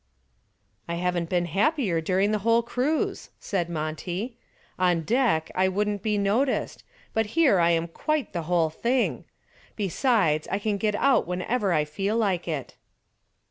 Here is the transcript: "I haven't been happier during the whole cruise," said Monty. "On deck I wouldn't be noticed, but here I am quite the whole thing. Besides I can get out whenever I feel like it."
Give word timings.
"I 0.87 0.95
haven't 0.95 1.29
been 1.29 1.45
happier 1.45 2.01
during 2.01 2.31
the 2.31 2.39
whole 2.39 2.63
cruise," 2.63 3.29
said 3.39 3.69
Monty. 3.69 4.35
"On 4.79 5.01
deck 5.01 5.51
I 5.53 5.67
wouldn't 5.67 6.01
be 6.01 6.17
noticed, 6.17 6.83
but 7.13 7.27
here 7.37 7.59
I 7.59 7.69
am 7.69 7.87
quite 7.87 8.33
the 8.33 8.41
whole 8.49 8.71
thing. 8.71 9.25
Besides 9.75 10.47
I 10.51 10.57
can 10.57 10.77
get 10.77 10.95
out 10.95 11.27
whenever 11.27 11.71
I 11.71 11.85
feel 11.85 12.17
like 12.17 12.47
it." 12.47 12.77